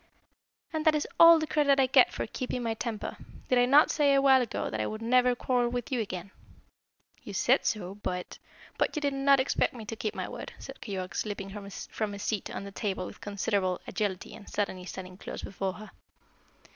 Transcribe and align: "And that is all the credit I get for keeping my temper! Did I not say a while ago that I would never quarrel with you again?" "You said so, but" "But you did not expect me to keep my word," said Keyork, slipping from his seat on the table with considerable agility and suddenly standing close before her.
"And 0.73 0.83
that 0.85 0.95
is 0.95 1.07
all 1.19 1.37
the 1.37 1.45
credit 1.45 1.79
I 1.79 1.85
get 1.85 2.11
for 2.11 2.25
keeping 2.25 2.63
my 2.63 2.73
temper! 2.73 3.17
Did 3.49 3.59
I 3.59 3.65
not 3.67 3.91
say 3.91 4.15
a 4.15 4.19
while 4.19 4.41
ago 4.41 4.67
that 4.67 4.81
I 4.81 4.87
would 4.87 5.03
never 5.03 5.35
quarrel 5.35 5.69
with 5.69 5.91
you 5.91 5.99
again?" 6.01 6.31
"You 7.21 7.33
said 7.33 7.67
so, 7.67 7.93
but" 7.93 8.39
"But 8.79 8.95
you 8.95 8.99
did 8.99 9.13
not 9.13 9.39
expect 9.39 9.75
me 9.75 9.85
to 9.85 9.95
keep 9.95 10.15
my 10.15 10.27
word," 10.27 10.53
said 10.57 10.81
Keyork, 10.81 11.13
slipping 11.13 11.51
from 11.69 12.13
his 12.13 12.23
seat 12.23 12.49
on 12.49 12.63
the 12.63 12.71
table 12.71 13.05
with 13.05 13.21
considerable 13.21 13.79
agility 13.85 14.33
and 14.33 14.49
suddenly 14.49 14.85
standing 14.85 15.17
close 15.17 15.43
before 15.43 15.73
her. 15.73 15.91